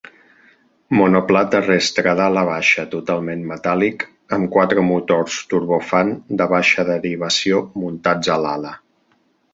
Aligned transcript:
Monoplà 0.99 1.41
terrestre 1.55 2.15
d'ala 2.19 2.45
baixa 2.47 2.85
totalment 2.95 3.45
metàl·lic 3.51 4.07
amb 4.39 4.51
quatre 4.57 4.87
motors 4.89 5.39
turbofan 5.53 6.11
de 6.43 6.49
baixa 6.55 6.87
derivació 6.91 7.61
muntats 7.85 8.37
a 8.39 8.41
l'ala. 8.47 8.77